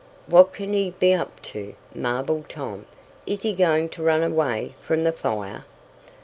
"What 0.25 0.51
can 0.51 0.73
he 0.73 0.89
be 0.97 1.13
up 1.13 1.39
to?" 1.43 1.75
marveled 1.93 2.45
Ned. 2.57 2.85
"Is 3.27 3.43
he 3.43 3.53
going 3.53 3.87
to 3.89 4.01
run 4.01 4.23
away 4.23 4.73
from 4.81 5.03
the 5.03 5.11
fire?" 5.11 5.63